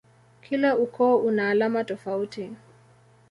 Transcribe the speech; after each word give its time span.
Kila 0.41 0.75
ukoo 0.77 1.15
una 1.17 1.49
alama 1.49 1.83
tofauti. 1.83 2.51